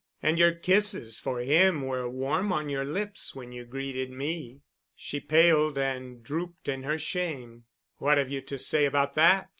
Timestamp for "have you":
8.17-8.41